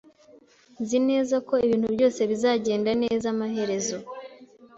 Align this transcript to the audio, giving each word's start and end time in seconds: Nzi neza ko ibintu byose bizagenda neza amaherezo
Nzi 0.81 0.97
neza 1.09 1.35
ko 1.47 1.53
ibintu 1.65 1.87
byose 1.95 2.19
bizagenda 2.31 2.91
neza 3.03 3.25
amaherezo 3.33 3.97